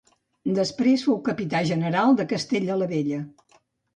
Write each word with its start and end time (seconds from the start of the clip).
Després 0.59 1.03
fou 1.07 1.19
Capità 1.27 1.61
General 1.71 2.17
de 2.21 2.25
Castella 2.31 2.79
la 2.83 2.87
Vella. 2.95 3.21